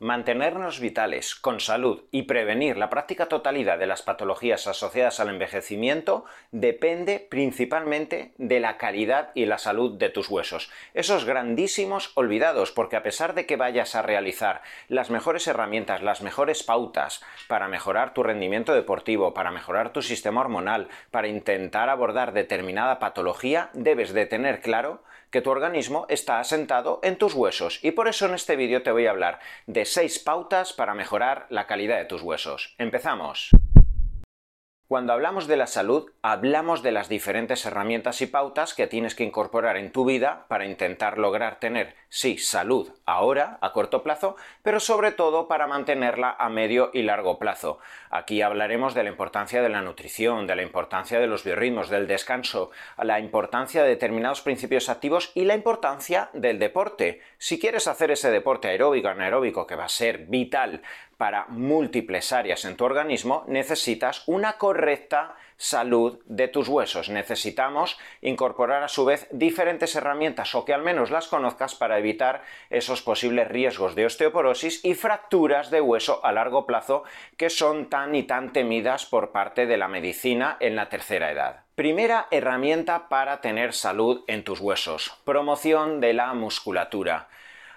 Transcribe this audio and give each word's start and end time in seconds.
Mantenernos 0.00 0.78
vitales, 0.78 1.34
con 1.34 1.58
salud 1.58 2.04
y 2.12 2.22
prevenir 2.22 2.76
la 2.76 2.88
práctica 2.88 3.26
totalidad 3.26 3.80
de 3.80 3.88
las 3.88 4.02
patologías 4.02 4.68
asociadas 4.68 5.18
al 5.18 5.28
envejecimiento 5.28 6.24
depende 6.52 7.18
principalmente 7.18 8.32
de 8.38 8.60
la 8.60 8.78
calidad 8.78 9.32
y 9.34 9.46
la 9.46 9.58
salud 9.58 9.98
de 9.98 10.08
tus 10.08 10.28
huesos. 10.28 10.70
Esos 10.94 11.24
grandísimos 11.24 12.12
olvidados, 12.14 12.70
porque 12.70 12.94
a 12.94 13.02
pesar 13.02 13.34
de 13.34 13.44
que 13.44 13.56
vayas 13.56 13.96
a 13.96 14.02
realizar 14.02 14.62
las 14.86 15.10
mejores 15.10 15.48
herramientas, 15.48 16.00
las 16.00 16.22
mejores 16.22 16.62
pautas 16.62 17.20
para 17.48 17.66
mejorar 17.66 18.14
tu 18.14 18.22
rendimiento 18.22 18.74
deportivo, 18.74 19.34
para 19.34 19.50
mejorar 19.50 19.92
tu 19.92 20.02
sistema 20.02 20.42
hormonal, 20.42 20.86
para 21.10 21.26
intentar 21.26 21.88
abordar 21.88 22.32
determinada 22.32 23.00
patología, 23.00 23.70
debes 23.72 24.12
de 24.12 24.26
tener 24.26 24.60
claro 24.60 25.02
que 25.30 25.42
tu 25.42 25.50
organismo 25.50 26.06
está 26.08 26.40
asentado 26.40 27.00
en 27.02 27.16
tus 27.16 27.34
huesos 27.34 27.80
y 27.82 27.92
por 27.92 28.08
eso 28.08 28.26
en 28.26 28.34
este 28.34 28.56
vídeo 28.56 28.82
te 28.82 28.92
voy 28.92 29.06
a 29.06 29.10
hablar 29.10 29.40
de 29.66 29.84
6 29.84 30.18
pautas 30.20 30.72
para 30.72 30.94
mejorar 30.94 31.46
la 31.50 31.66
calidad 31.66 31.98
de 31.98 32.04
tus 32.04 32.22
huesos. 32.22 32.74
¡Empezamos! 32.78 33.50
Cuando 34.88 35.12
hablamos 35.12 35.46
de 35.46 35.58
la 35.58 35.66
salud, 35.66 36.10
hablamos 36.22 36.82
de 36.82 36.92
las 36.92 37.10
diferentes 37.10 37.66
herramientas 37.66 38.22
y 38.22 38.26
pautas 38.26 38.72
que 38.72 38.86
tienes 38.86 39.14
que 39.14 39.22
incorporar 39.22 39.76
en 39.76 39.92
tu 39.92 40.06
vida 40.06 40.46
para 40.48 40.64
intentar 40.64 41.18
lograr 41.18 41.60
tener, 41.60 41.94
sí, 42.08 42.38
salud 42.38 42.90
ahora, 43.04 43.58
a 43.60 43.74
corto 43.74 44.02
plazo, 44.02 44.36
pero 44.62 44.80
sobre 44.80 45.12
todo 45.12 45.46
para 45.46 45.66
mantenerla 45.66 46.34
a 46.38 46.48
medio 46.48 46.90
y 46.94 47.02
largo 47.02 47.38
plazo. 47.38 47.80
Aquí 48.08 48.40
hablaremos 48.40 48.94
de 48.94 49.02
la 49.02 49.10
importancia 49.10 49.60
de 49.60 49.68
la 49.68 49.82
nutrición, 49.82 50.46
de 50.46 50.56
la 50.56 50.62
importancia 50.62 51.20
de 51.20 51.26
los 51.26 51.44
biorritmos, 51.44 51.90
del 51.90 52.06
descanso, 52.06 52.70
la 52.96 53.20
importancia 53.20 53.82
de 53.82 53.90
determinados 53.90 54.40
principios 54.40 54.88
activos 54.88 55.32
y 55.34 55.44
la 55.44 55.54
importancia 55.54 56.30
del 56.32 56.58
deporte. 56.58 57.20
Si 57.36 57.60
quieres 57.60 57.88
hacer 57.88 58.10
ese 58.10 58.30
deporte 58.30 58.68
aeróbico, 58.68 59.08
anaeróbico, 59.08 59.66
que 59.66 59.76
va 59.76 59.84
a 59.84 59.90
ser 59.90 60.24
vital 60.28 60.80
para 61.18 61.46
múltiples 61.48 62.32
áreas 62.32 62.64
en 62.64 62.76
tu 62.76 62.84
organismo, 62.84 63.44
necesitas 63.48 64.22
una 64.26 64.54
correcta 64.54 65.34
salud 65.58 66.20
de 66.26 66.46
tus 66.46 66.68
huesos. 66.68 67.10
Necesitamos 67.10 67.98
incorporar 68.22 68.84
a 68.84 68.88
su 68.88 69.04
vez 69.04 69.26
diferentes 69.32 69.94
herramientas 69.96 70.54
o 70.54 70.64
que 70.64 70.72
al 70.72 70.82
menos 70.82 71.10
las 71.10 71.26
conozcas 71.26 71.74
para 71.74 71.98
evitar 71.98 72.42
esos 72.70 73.02
posibles 73.02 73.48
riesgos 73.48 73.96
de 73.96 74.06
osteoporosis 74.06 74.84
y 74.84 74.94
fracturas 74.94 75.70
de 75.70 75.80
hueso 75.80 76.24
a 76.24 76.32
largo 76.32 76.64
plazo 76.64 77.02
que 77.36 77.50
son 77.50 77.90
tan 77.90 78.14
y 78.14 78.22
tan 78.22 78.52
temidas 78.52 79.04
por 79.04 79.32
parte 79.32 79.66
de 79.66 79.76
la 79.76 79.88
medicina 79.88 80.56
en 80.60 80.76
la 80.76 80.88
tercera 80.88 81.32
edad. 81.32 81.64
Primera 81.74 82.28
herramienta 82.30 83.08
para 83.08 83.40
tener 83.40 83.72
salud 83.72 84.22
en 84.28 84.44
tus 84.44 84.60
huesos. 84.60 85.12
Promoción 85.24 86.00
de 86.00 86.12
la 86.12 86.32
musculatura. 86.34 87.28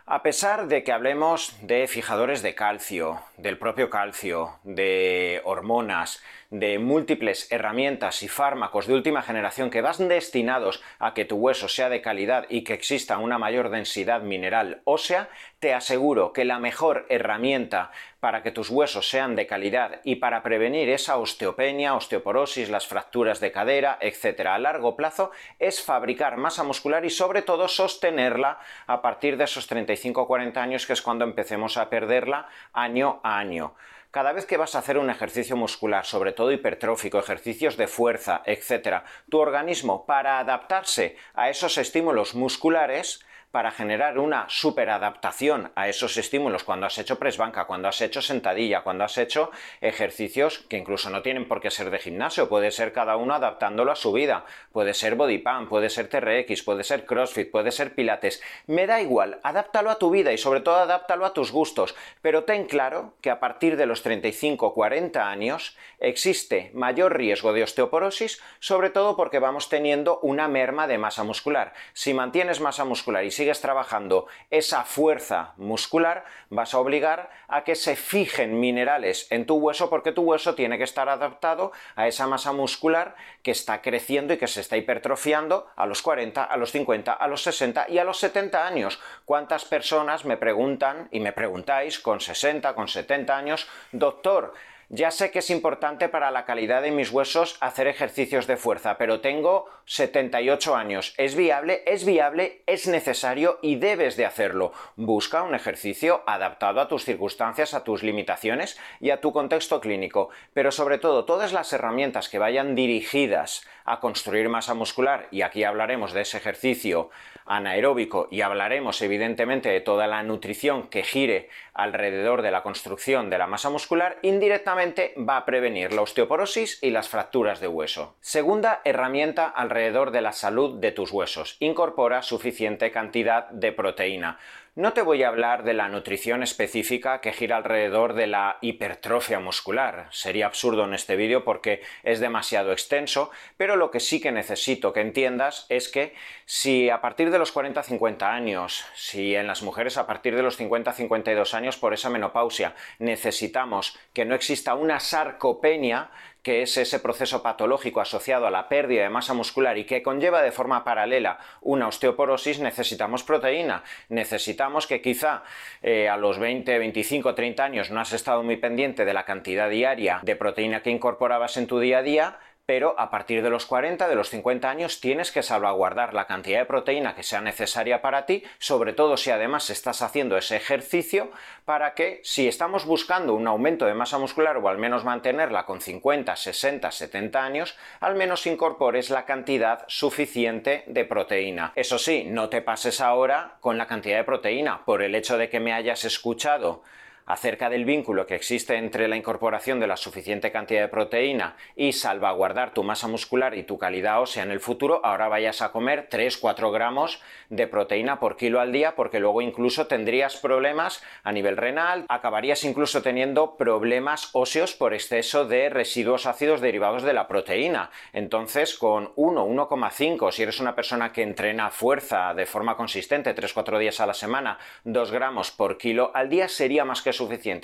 A 0.07 0.23
pesar 0.23 0.67
de 0.67 0.83
que 0.83 0.91
hablemos 0.91 1.55
de 1.61 1.87
fijadores 1.87 2.41
de 2.41 2.55
calcio, 2.55 3.21
del 3.37 3.59
propio 3.59 3.91
calcio, 3.91 4.57
de 4.63 5.41
hormonas, 5.43 6.23
de 6.49 6.79
múltiples 6.79 7.49
herramientas 7.51 8.23
y 8.23 8.27
fármacos 8.27 8.87
de 8.87 8.95
última 8.95 9.21
generación 9.21 9.69
que 9.69 9.81
van 9.81 10.07
destinados 10.09 10.83
a 10.97 11.13
que 11.13 11.23
tu 11.23 11.37
hueso 11.37 11.69
sea 11.69 11.87
de 11.89 12.01
calidad 12.01 12.45
y 12.49 12.63
que 12.63 12.73
exista 12.73 13.19
una 13.19 13.37
mayor 13.37 13.69
densidad 13.69 14.21
mineral 14.21 14.81
ósea, 14.85 15.29
te 15.59 15.73
aseguro 15.73 16.33
que 16.33 16.45
la 16.45 16.57
mejor 16.57 17.05
herramienta 17.09 17.91
para 18.21 18.43
que 18.43 18.51
tus 18.51 18.69
huesos 18.69 19.09
sean 19.09 19.35
de 19.35 19.47
calidad 19.47 19.99
y 20.03 20.17
para 20.17 20.43
prevenir 20.43 20.87
esa 20.89 21.17
osteopenia, 21.17 21.95
osteoporosis, 21.95 22.69
las 22.69 22.87
fracturas 22.87 23.39
de 23.39 23.51
cadera, 23.51 23.97
etc. 23.99 24.41
a 24.45 24.59
largo 24.59 24.95
plazo 24.95 25.31
es 25.57 25.81
fabricar 25.83 26.37
masa 26.37 26.63
muscular 26.63 27.03
y 27.03 27.09
sobre 27.09 27.41
todo 27.41 27.67
sostenerla 27.67 28.59
a 28.85 29.01
partir 29.01 29.37
de 29.37 29.45
esos 29.45 29.69
35-40 29.69 30.55
años 30.57 30.85
que 30.85 30.93
es 30.93 31.01
cuando 31.01 31.25
empecemos 31.25 31.77
a 31.77 31.89
perderla 31.89 32.47
año 32.73 33.19
a 33.23 33.39
año. 33.39 33.73
Cada 34.11 34.33
vez 34.33 34.45
que 34.45 34.57
vas 34.57 34.75
a 34.75 34.79
hacer 34.79 34.99
un 34.99 35.09
ejercicio 35.09 35.55
muscular, 35.55 36.05
sobre 36.05 36.31
todo 36.31 36.51
hipertrófico, 36.51 37.17
ejercicios 37.17 37.75
de 37.75 37.87
fuerza, 37.87 38.43
etc., 38.45 39.03
tu 39.29 39.39
organismo, 39.39 40.05
para 40.05 40.37
adaptarse 40.37 41.15
a 41.33 41.49
esos 41.49 41.77
estímulos 41.77 42.35
musculares, 42.35 43.25
para 43.51 43.71
generar 43.71 44.17
una 44.17 44.45
superadaptación 44.47 45.71
a 45.75 45.89
esos 45.89 46.17
estímulos 46.17 46.63
cuando 46.63 46.85
has 46.85 46.97
hecho 46.97 47.19
press 47.19 47.37
banca, 47.37 47.65
cuando 47.65 47.87
has 47.87 48.01
hecho 48.01 48.21
sentadilla, 48.21 48.81
cuando 48.81 49.03
has 49.03 49.17
hecho 49.17 49.51
ejercicios 49.81 50.59
que 50.69 50.77
incluso 50.77 51.09
no 51.09 51.21
tienen 51.21 51.47
por 51.47 51.61
qué 51.61 51.69
ser 51.69 51.91
de 51.91 51.99
gimnasio, 51.99 52.49
puede 52.49 52.71
ser 52.71 52.93
cada 52.93 53.17
uno 53.17 53.33
adaptándolo 53.33 53.91
a 53.91 53.95
su 53.95 54.13
vida, 54.13 54.45
puede 54.71 54.93
ser 54.93 55.15
body 55.15 55.39
pump, 55.39 55.69
puede 55.69 55.89
ser 55.89 56.07
TRX, 56.07 56.63
puede 56.63 56.83
ser 56.83 57.05
CrossFit, 57.05 57.51
puede 57.51 57.71
ser 57.71 57.93
pilates, 57.93 58.41
me 58.67 58.87
da 58.87 59.01
igual, 59.01 59.39
adáptalo 59.43 59.89
a 59.89 59.99
tu 59.99 60.09
vida 60.09 60.31
y 60.31 60.37
sobre 60.37 60.61
todo 60.61 60.77
adáptalo 60.77 61.25
a 61.25 61.33
tus 61.33 61.51
gustos, 61.51 61.95
pero 62.21 62.45
ten 62.45 62.65
claro 62.65 63.15
que 63.21 63.29
a 63.29 63.39
partir 63.39 63.75
de 63.75 63.85
los 63.85 64.05
35-40 64.05 65.17
años 65.17 65.77
existe 65.99 66.71
mayor 66.73 67.17
riesgo 67.17 67.53
de 67.53 67.63
osteoporosis, 67.63 68.41
sobre 68.59 68.89
todo 68.89 69.15
porque 69.15 69.39
vamos 69.39 69.69
teniendo 69.69 70.19
una 70.19 70.47
merma 70.47 70.87
de 70.87 70.97
masa 70.97 71.23
muscular. 71.23 71.73
Si 71.93 72.13
mantienes 72.13 72.59
masa 72.59 72.85
muscular 72.85 73.23
y 73.23 73.31
sigues 73.41 73.59
trabajando 73.59 74.27
esa 74.51 74.83
fuerza 74.83 75.53
muscular, 75.57 76.25
vas 76.51 76.75
a 76.75 76.77
obligar 76.77 77.31
a 77.47 77.63
que 77.63 77.73
se 77.73 77.95
fijen 77.95 78.59
minerales 78.59 79.25
en 79.31 79.47
tu 79.47 79.55
hueso 79.55 79.89
porque 79.89 80.11
tu 80.11 80.21
hueso 80.21 80.53
tiene 80.53 80.77
que 80.77 80.83
estar 80.83 81.09
adaptado 81.09 81.71
a 81.95 82.07
esa 82.07 82.27
masa 82.27 82.53
muscular 82.53 83.15
que 83.41 83.49
está 83.49 83.81
creciendo 83.81 84.35
y 84.35 84.37
que 84.37 84.47
se 84.47 84.61
está 84.61 84.77
hipertrofiando 84.77 85.71
a 85.75 85.87
los 85.87 86.03
40, 86.03 86.43
a 86.43 86.55
los 86.55 86.71
50, 86.71 87.13
a 87.13 87.27
los 87.27 87.41
60 87.41 87.87
y 87.89 87.97
a 87.97 88.03
los 88.03 88.19
70 88.19 88.63
años. 88.63 88.99
¿Cuántas 89.25 89.65
personas 89.65 90.23
me 90.23 90.37
preguntan 90.37 91.07
y 91.09 91.19
me 91.19 91.33
preguntáis 91.33 91.97
con 91.97 92.21
60, 92.21 92.75
con 92.75 92.87
70 92.87 93.35
años, 93.35 93.67
doctor, 93.91 94.53
ya 94.93 95.09
sé 95.09 95.31
que 95.31 95.39
es 95.39 95.49
importante 95.49 96.09
para 96.09 96.31
la 96.31 96.43
calidad 96.43 96.81
de 96.81 96.91
mis 96.91 97.11
huesos 97.11 97.55
hacer 97.61 97.87
ejercicios 97.87 98.45
de 98.45 98.57
fuerza, 98.57 98.97
pero 98.97 99.21
tengo 99.21 99.69
78 99.85 100.75
años. 100.75 101.13
¿Es 101.15 101.33
viable? 101.33 101.81
Es 101.87 102.03
viable, 102.03 102.61
es 102.65 102.87
necesario 102.87 103.57
y 103.61 103.77
debes 103.77 104.17
de 104.17 104.25
hacerlo. 104.25 104.73
Busca 104.97 105.43
un 105.43 105.55
ejercicio 105.55 106.23
adaptado 106.27 106.81
a 106.81 106.89
tus 106.89 107.05
circunstancias, 107.05 107.73
a 107.73 107.85
tus 107.85 108.03
limitaciones 108.03 108.77
y 108.99 109.11
a 109.11 109.21
tu 109.21 109.31
contexto 109.31 109.79
clínico. 109.79 110.29
Pero 110.53 110.73
sobre 110.73 110.97
todo, 110.97 111.23
todas 111.23 111.53
las 111.53 111.71
herramientas 111.71 112.27
que 112.27 112.39
vayan 112.39 112.75
dirigidas 112.75 113.65
a 113.85 113.99
construir 113.99 114.49
masa 114.49 114.73
muscular, 114.73 115.27
y 115.31 115.41
aquí 115.41 115.63
hablaremos 115.63 116.13
de 116.13 116.21
ese 116.21 116.37
ejercicio 116.37 117.09
anaeróbico 117.45 118.27
y 118.31 118.41
hablaremos 118.41 119.01
evidentemente 119.01 119.69
de 119.69 119.81
toda 119.81 120.07
la 120.07 120.23
nutrición 120.23 120.87
que 120.87 121.03
gire 121.03 121.49
alrededor 121.73 122.41
de 122.41 122.51
la 122.51 122.63
construcción 122.63 123.29
de 123.29 123.37
la 123.37 123.47
masa 123.47 123.69
muscular, 123.69 124.17
indirectamente 124.21 125.13
va 125.17 125.37
a 125.37 125.45
prevenir 125.45 125.93
la 125.93 126.01
osteoporosis 126.01 126.81
y 126.81 126.91
las 126.91 127.09
fracturas 127.09 127.59
de 127.59 127.67
hueso. 127.67 128.15
Segunda 128.21 128.81
herramienta 128.83 129.47
alrededor 129.47 130.11
de 130.11 130.21
la 130.21 130.31
salud 130.31 130.79
de 130.79 130.91
tus 130.91 131.11
huesos. 131.11 131.57
Incorpora 131.59 132.21
suficiente 132.21 132.91
cantidad 132.91 133.49
de 133.49 133.71
proteína. 133.71 134.39
No 134.73 134.93
te 134.93 135.01
voy 135.01 135.21
a 135.21 135.27
hablar 135.27 135.65
de 135.65 135.73
la 135.73 135.89
nutrición 135.89 136.43
específica 136.43 137.19
que 137.19 137.33
gira 137.33 137.57
alrededor 137.57 138.13
de 138.13 138.25
la 138.25 138.57
hipertrofia 138.61 139.37
muscular. 139.37 140.07
Sería 140.11 140.45
absurdo 140.45 140.85
en 140.85 140.93
este 140.93 141.17
vídeo 141.17 141.43
porque 141.43 141.81
es 142.03 142.21
demasiado 142.21 142.71
extenso, 142.71 143.31
pero 143.57 143.75
lo 143.75 143.91
que 143.91 143.99
sí 143.99 144.21
que 144.21 144.31
necesito 144.31 144.93
que 144.93 145.01
entiendas 145.01 145.65
es 145.67 145.89
que 145.89 146.15
si 146.45 146.89
a 146.89 147.01
partir 147.01 147.31
de 147.31 147.37
los 147.37 147.53
40-50 147.53 148.21
años, 148.21 148.85
si 148.95 149.35
en 149.35 149.47
las 149.47 149.61
mujeres 149.61 149.97
a 149.97 150.07
partir 150.07 150.37
de 150.37 150.41
los 150.41 150.57
50-52 150.57 151.53
años 151.53 151.75
por 151.75 151.93
esa 151.93 152.09
menopausia 152.09 152.73
necesitamos 152.97 153.97
que 154.13 154.23
no 154.23 154.35
exista 154.35 154.75
una 154.75 155.01
sarcopenia, 155.01 156.11
que 156.43 156.61
es 156.63 156.77
ese 156.77 156.99
proceso 156.99 157.43
patológico 157.43 158.01
asociado 158.01 158.47
a 158.47 158.51
la 158.51 158.67
pérdida 158.67 159.03
de 159.03 159.09
masa 159.09 159.33
muscular 159.33 159.77
y 159.77 159.85
que 159.85 160.01
conlleva 160.01 160.41
de 160.41 160.51
forma 160.51 160.83
paralela 160.83 161.39
una 161.61 161.87
osteoporosis, 161.87 162.59
necesitamos 162.59 163.23
proteína. 163.23 163.83
Necesitamos 164.09 164.87
que 164.87 165.01
quizá 165.01 165.43
eh, 165.81 166.09
a 166.09 166.17
los 166.17 166.39
20, 166.39 166.79
25, 166.79 167.35
30 167.35 167.63
años 167.63 167.91
no 167.91 167.99
has 167.99 168.13
estado 168.13 168.43
muy 168.43 168.57
pendiente 168.57 169.05
de 169.05 169.13
la 169.13 169.25
cantidad 169.25 169.69
diaria 169.69 170.19
de 170.23 170.35
proteína 170.35 170.81
que 170.81 170.89
incorporabas 170.89 171.57
en 171.57 171.67
tu 171.67 171.79
día 171.79 171.99
a 171.99 172.03
día, 172.03 172.39
pero 172.65 172.95
a 172.99 173.09
partir 173.09 173.43
de 173.43 173.49
los 173.49 173.65
40, 173.65 174.07
de 174.07 174.15
los 174.15 174.29
50 174.29 174.69
años, 174.69 175.01
tienes 175.01 175.31
que 175.31 175.43
salvaguardar 175.43 176.13
la 176.13 176.27
cantidad 176.27 176.59
de 176.59 176.65
proteína 176.65 177.15
que 177.15 177.23
sea 177.23 177.41
necesaria 177.41 178.01
para 178.01 178.25
ti, 178.25 178.43
sobre 178.59 178.93
todo 178.93 179.17
si 179.17 179.31
además 179.31 179.69
estás 179.69 180.01
haciendo 180.01 180.37
ese 180.37 180.55
ejercicio, 180.55 181.31
para 181.65 181.93
que 181.93 182.21
si 182.23 182.47
estamos 182.47 182.85
buscando 182.85 183.33
un 183.33 183.47
aumento 183.47 183.85
de 183.85 183.93
masa 183.93 184.17
muscular 184.17 184.57
o 184.57 184.69
al 184.69 184.77
menos 184.77 185.03
mantenerla 185.03 185.65
con 185.65 185.81
50, 185.81 186.35
60, 186.35 186.91
70 186.91 187.43
años, 187.43 187.77
al 187.99 188.15
menos 188.15 188.45
incorpores 188.47 189.09
la 189.09 189.25
cantidad 189.25 189.83
suficiente 189.87 190.83
de 190.87 191.05
proteína. 191.05 191.73
Eso 191.75 191.97
sí, 191.97 192.25
no 192.25 192.49
te 192.49 192.61
pases 192.61 193.01
ahora 193.01 193.57
con 193.59 193.77
la 193.77 193.87
cantidad 193.87 194.17
de 194.17 194.23
proteína 194.23 194.85
por 194.85 195.01
el 195.01 195.15
hecho 195.15 195.37
de 195.37 195.49
que 195.49 195.59
me 195.59 195.73
hayas 195.73 196.05
escuchado 196.05 196.83
acerca 197.31 197.69
del 197.69 197.85
vínculo 197.85 198.27
que 198.27 198.35
existe 198.35 198.75
entre 198.75 199.07
la 199.07 199.15
incorporación 199.15 199.79
de 199.79 199.87
la 199.87 199.95
suficiente 199.95 200.51
cantidad 200.51 200.81
de 200.81 200.87
proteína 200.89 201.55
y 201.77 201.93
salvaguardar 201.93 202.73
tu 202.73 202.83
masa 202.83 203.07
muscular 203.07 203.55
y 203.55 203.63
tu 203.63 203.77
calidad 203.77 204.21
ósea 204.21 204.43
en 204.43 204.51
el 204.51 204.59
futuro, 204.59 204.99
ahora 205.05 205.29
vayas 205.29 205.61
a 205.61 205.71
comer 205.71 206.09
3-4 206.09 206.73
gramos 206.73 207.21
de 207.49 207.67
proteína 207.67 208.19
por 208.19 208.35
kilo 208.35 208.59
al 208.59 208.73
día 208.73 208.95
porque 208.95 209.21
luego 209.21 209.41
incluso 209.41 209.87
tendrías 209.87 210.35
problemas 210.35 211.01
a 211.23 211.31
nivel 211.31 211.55
renal, 211.55 212.05
acabarías 212.09 212.65
incluso 212.65 213.01
teniendo 213.01 213.55
problemas 213.55 214.29
óseos 214.33 214.75
por 214.75 214.93
exceso 214.93 215.45
de 215.45 215.69
residuos 215.69 216.25
ácidos 216.25 216.59
derivados 216.59 217.03
de 217.03 217.13
la 217.13 217.29
proteína. 217.29 217.91
Entonces, 218.11 218.77
con 218.77 219.13
1, 219.15 219.47
1,5, 219.47 220.31
si 220.33 220.43
eres 220.43 220.59
una 220.59 220.75
persona 220.75 221.13
que 221.13 221.23
entrena 221.23 221.69
fuerza 221.69 222.33
de 222.33 222.45
forma 222.45 222.75
consistente 222.75 223.33
3-4 223.33 223.79
días 223.79 224.01
a 224.01 224.05
la 224.05 224.13
semana, 224.13 224.59
2 224.83 225.11
gramos 225.11 225.51
por 225.51 225.77
kilo 225.77 226.11
al 226.13 226.29
día 226.29 226.49
sería 226.49 226.83
más 226.83 227.01
que 227.01 227.13
suficiente 227.13 227.20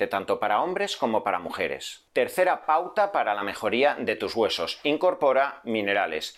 tanto 0.08 0.38
para 0.38 0.60
hombres 0.60 0.96
como 0.96 1.24
para 1.24 1.38
mujeres. 1.38 2.04
Tercera 2.12 2.66
pauta 2.66 3.12
para 3.12 3.34
la 3.34 3.42
mejoría 3.42 3.96
de 3.98 4.16
tus 4.16 4.34
huesos. 4.34 4.80
Incorpora 4.82 5.60
minerales. 5.64 6.36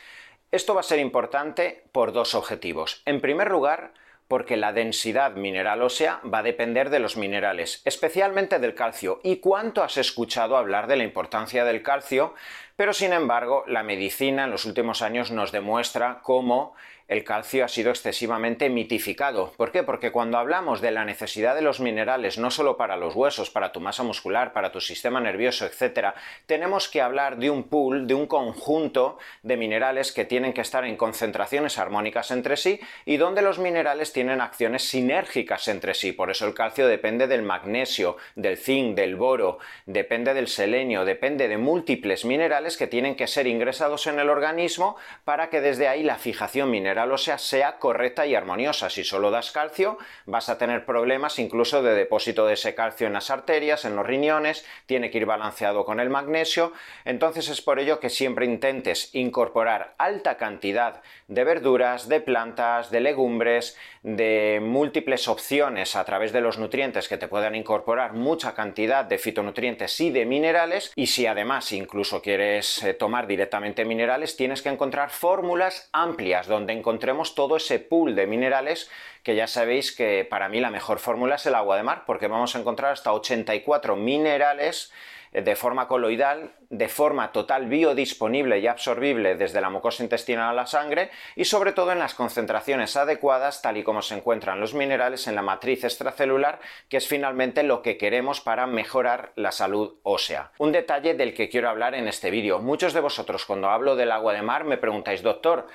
Esto 0.50 0.74
va 0.74 0.80
a 0.80 0.84
ser 0.84 0.98
importante 0.98 1.84
por 1.92 2.12
dos 2.12 2.34
objetivos. 2.34 3.02
En 3.06 3.20
primer 3.20 3.50
lugar, 3.50 3.92
porque 4.30 4.56
la 4.56 4.72
densidad 4.72 5.32
mineral 5.32 5.82
ósea 5.82 6.20
va 6.22 6.38
a 6.38 6.42
depender 6.44 6.88
de 6.88 7.00
los 7.00 7.16
minerales, 7.16 7.82
especialmente 7.84 8.60
del 8.60 8.74
calcio. 8.74 9.20
¿Y 9.24 9.36
cuánto 9.38 9.82
has 9.82 9.96
escuchado 9.96 10.56
hablar 10.56 10.86
de 10.86 10.96
la 10.96 11.02
importancia 11.02 11.64
del 11.64 11.82
calcio? 11.82 12.34
Pero 12.76 12.92
sin 12.92 13.12
embargo, 13.12 13.64
la 13.66 13.82
medicina 13.82 14.44
en 14.44 14.52
los 14.52 14.66
últimos 14.66 15.02
años 15.02 15.32
nos 15.32 15.50
demuestra 15.50 16.20
cómo 16.22 16.74
el 17.10 17.24
calcio 17.24 17.64
ha 17.64 17.68
sido 17.68 17.90
excesivamente 17.90 18.70
mitificado. 18.70 19.52
¿Por 19.56 19.72
qué? 19.72 19.82
Porque 19.82 20.12
cuando 20.12 20.38
hablamos 20.38 20.80
de 20.80 20.92
la 20.92 21.04
necesidad 21.04 21.56
de 21.56 21.60
los 21.60 21.80
minerales, 21.80 22.38
no 22.38 22.52
solo 22.52 22.76
para 22.76 22.96
los 22.96 23.16
huesos, 23.16 23.50
para 23.50 23.72
tu 23.72 23.80
masa 23.80 24.04
muscular, 24.04 24.52
para 24.52 24.70
tu 24.70 24.80
sistema 24.80 25.20
nervioso, 25.20 25.66
etc., 25.66 26.14
tenemos 26.46 26.88
que 26.88 27.02
hablar 27.02 27.36
de 27.38 27.50
un 27.50 27.64
pool, 27.64 28.06
de 28.06 28.14
un 28.14 28.28
conjunto 28.28 29.18
de 29.42 29.56
minerales 29.56 30.12
que 30.12 30.24
tienen 30.24 30.52
que 30.52 30.60
estar 30.60 30.84
en 30.84 30.96
concentraciones 30.96 31.78
armónicas 31.78 32.30
entre 32.30 32.56
sí 32.56 32.78
y 33.04 33.16
donde 33.16 33.42
los 33.42 33.58
minerales 33.58 34.12
tienen 34.12 34.40
acciones 34.40 34.88
sinérgicas 34.88 35.66
entre 35.66 35.94
sí. 35.94 36.12
Por 36.12 36.30
eso 36.30 36.46
el 36.46 36.54
calcio 36.54 36.86
depende 36.86 37.26
del 37.26 37.42
magnesio, 37.42 38.18
del 38.36 38.56
zinc, 38.56 38.94
del 38.94 39.16
boro, 39.16 39.58
depende 39.84 40.32
del 40.32 40.46
selenio, 40.46 41.04
depende 41.04 41.48
de 41.48 41.58
múltiples 41.58 42.24
minerales 42.24 42.76
que 42.76 42.86
tienen 42.86 43.16
que 43.16 43.26
ser 43.26 43.48
ingresados 43.48 44.06
en 44.06 44.20
el 44.20 44.30
organismo 44.30 44.94
para 45.24 45.50
que 45.50 45.60
desde 45.60 45.88
ahí 45.88 46.04
la 46.04 46.16
fijación 46.16 46.70
mineral 46.70 46.99
ósea 47.08 47.38
sea 47.38 47.78
correcta 47.78 48.26
y 48.26 48.34
armoniosa. 48.34 48.90
Si 48.90 49.04
solo 49.04 49.30
das 49.30 49.52
calcio, 49.52 49.98
vas 50.26 50.48
a 50.48 50.58
tener 50.58 50.84
problemas 50.84 51.38
incluso 51.38 51.82
de 51.82 51.94
depósito 51.94 52.46
de 52.46 52.54
ese 52.54 52.74
calcio 52.74 53.06
en 53.06 53.12
las 53.12 53.30
arterias, 53.30 53.84
en 53.84 53.96
los 53.96 54.06
riñones, 54.06 54.64
tiene 54.86 55.10
que 55.10 55.18
ir 55.18 55.26
balanceado 55.26 55.84
con 55.84 56.00
el 56.00 56.10
magnesio. 56.10 56.72
Entonces 57.04 57.48
es 57.48 57.62
por 57.62 57.78
ello 57.78 58.00
que 58.00 58.10
siempre 58.10 58.46
intentes 58.46 59.14
incorporar 59.14 59.94
alta 59.98 60.36
cantidad 60.36 61.02
de 61.28 61.44
verduras, 61.44 62.08
de 62.08 62.20
plantas, 62.20 62.90
de 62.90 63.00
legumbres, 63.00 63.76
de 64.02 64.60
múltiples 64.62 65.28
opciones 65.28 65.94
a 65.94 66.04
través 66.04 66.32
de 66.32 66.40
los 66.40 66.58
nutrientes 66.58 67.08
que 67.08 67.18
te 67.18 67.28
puedan 67.28 67.54
incorporar 67.54 68.14
mucha 68.14 68.54
cantidad 68.54 69.04
de 69.04 69.18
fitonutrientes 69.18 70.00
y 70.00 70.10
de 70.10 70.24
minerales. 70.26 70.92
Y 70.96 71.06
si 71.06 71.26
además 71.26 71.72
incluso 71.72 72.22
quieres 72.22 72.82
eh, 72.82 72.94
tomar 72.94 73.26
directamente 73.26 73.84
minerales, 73.84 74.36
tienes 74.36 74.62
que 74.62 74.70
encontrar 74.70 75.10
fórmulas 75.10 75.88
amplias 75.92 76.46
donde 76.46 76.72
encontremos 76.90 77.36
todo 77.36 77.56
ese 77.56 77.78
pool 77.78 78.16
de 78.16 78.26
minerales 78.26 78.90
que 79.22 79.36
ya 79.36 79.46
sabéis 79.46 79.92
que 79.92 80.26
para 80.28 80.48
mí 80.48 80.58
la 80.58 80.70
mejor 80.70 80.98
fórmula 80.98 81.36
es 81.36 81.46
el 81.46 81.54
agua 81.54 81.76
de 81.76 81.84
mar, 81.84 82.02
porque 82.04 82.26
vamos 82.26 82.56
a 82.56 82.58
encontrar 82.58 82.92
hasta 82.92 83.12
84 83.12 83.94
minerales 83.94 84.92
eh, 85.32 85.42
de 85.42 85.54
forma 85.54 85.86
coloidal, 85.86 86.50
de 86.68 86.88
forma 86.88 87.30
total 87.30 87.66
biodisponible 87.66 88.58
y 88.58 88.66
absorbible 88.66 89.36
desde 89.36 89.60
la 89.60 89.70
mucosa 89.70 90.02
intestinal 90.02 90.50
a 90.50 90.52
la 90.52 90.66
sangre 90.66 91.10
y 91.36 91.44
sobre 91.44 91.72
todo 91.72 91.92
en 91.92 92.00
las 92.00 92.14
concentraciones 92.14 92.96
adecuadas 92.96 93.62
tal 93.62 93.76
y 93.76 93.84
como 93.84 94.02
se 94.02 94.16
encuentran 94.16 94.58
los 94.58 94.74
minerales 94.74 95.28
en 95.28 95.36
la 95.36 95.42
matriz 95.42 95.84
extracelular 95.84 96.58
que 96.88 96.96
es 96.96 97.06
finalmente 97.06 97.62
lo 97.62 97.82
que 97.82 97.96
queremos 97.96 98.40
para 98.40 98.66
mejorar 98.66 99.30
la 99.36 99.52
salud 99.52 99.94
ósea. 100.02 100.50
Un 100.58 100.72
detalle 100.72 101.14
del 101.14 101.34
que 101.34 101.48
quiero 101.48 101.68
hablar 101.68 101.94
en 101.94 102.08
este 102.08 102.30
vídeo. 102.30 102.58
Muchos 102.58 102.92
de 102.92 103.00
vosotros 103.00 103.44
cuando 103.44 103.70
hablo 103.70 103.94
del 103.94 104.10
agua 104.10 104.32
de 104.32 104.42
mar 104.42 104.64
me 104.64 104.78
preguntáis, 104.78 105.22
doctor, 105.22 105.68